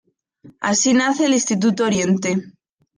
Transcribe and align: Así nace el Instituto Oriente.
Así 0.61 0.95
nace 0.95 1.27
el 1.27 1.33
Instituto 1.35 1.83
Oriente. 1.83 2.35